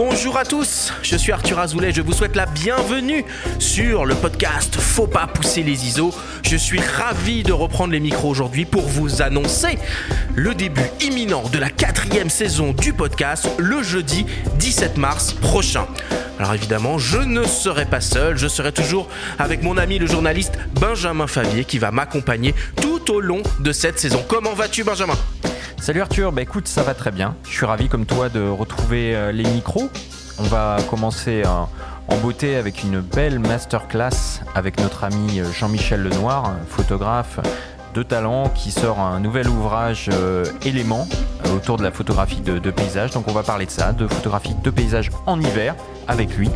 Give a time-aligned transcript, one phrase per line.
[0.00, 3.24] Bonjour à tous, je suis Arthur Azoulay, je vous souhaite la bienvenue
[3.58, 6.14] sur le podcast Faut pas pousser les ISO.
[6.44, 9.76] Je suis ravi de reprendre les micros aujourd'hui pour vous annoncer
[10.36, 14.24] le début imminent de la quatrième saison du podcast le jeudi
[14.60, 15.88] 17 mars prochain.
[16.38, 19.08] Alors évidemment, je ne serai pas seul, je serai toujours
[19.40, 23.98] avec mon ami le journaliste Benjamin Favier qui va m'accompagner tout au long de cette
[23.98, 24.24] saison.
[24.28, 25.18] Comment vas-tu Benjamin?
[25.80, 27.34] Salut Arthur, bah écoute, ça va très bien.
[27.44, 29.88] Je suis ravi comme toi de retrouver euh, les micros.
[30.38, 31.48] On va commencer euh,
[32.08, 37.40] en beauté avec une belle masterclass avec notre ami euh, Jean-Michel Lenoir, photographe
[37.94, 40.10] de talent qui sort un nouvel ouvrage
[40.62, 41.08] élément
[41.54, 43.12] autour de la photographie de, paysage.
[43.12, 45.74] Donc on va parler de ça, de photographie de paysage en hiver
[46.06, 46.50] avec lui.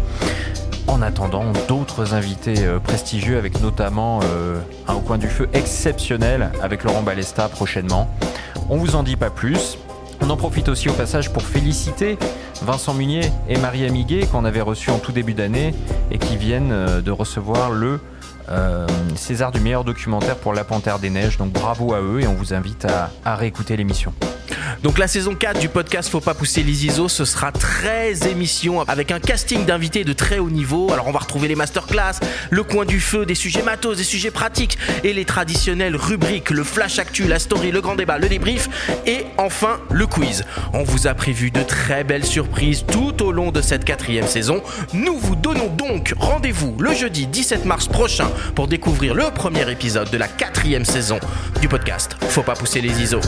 [0.88, 4.20] En attendant, d'autres invités prestigieux avec notamment
[4.86, 8.14] un au coin du feu exceptionnel avec Laurent Balesta prochainement.
[8.72, 9.76] On vous en dit pas plus.
[10.22, 12.16] On en profite aussi au passage pour féliciter
[12.62, 15.74] Vincent Munier et Marie Amiguet qu'on avait reçus en tout début d'année
[16.10, 18.00] et qui viennent euh, de recevoir le
[18.52, 18.86] euh,
[19.16, 21.38] César du meilleur documentaire pour La Panthère des Neiges.
[21.38, 22.86] Donc bravo à eux et on vous invite
[23.24, 24.12] à, réécouter l'émission.
[24.82, 28.80] Donc la saison 4 du podcast Faut pas pousser les ISO, ce sera 13 émissions
[28.82, 30.92] avec un casting d'invités de très haut niveau.
[30.92, 34.30] Alors on va retrouver les masterclass, le coin du feu, des sujets matos, des sujets
[34.30, 38.68] pratiques et les traditionnelles rubriques, le flash actu, la story, le grand débat, le débrief
[39.06, 40.44] et enfin le quiz.
[40.72, 44.62] On vous a prévu de très belles surprises tout au long de cette quatrième saison.
[44.92, 46.14] Nous vous donnons donc
[46.52, 51.18] rendez-vous le jeudi 17 mars prochain pour découvrir le premier épisode de la quatrième saison
[51.60, 53.20] du podcast Faut pas pousser les ISO.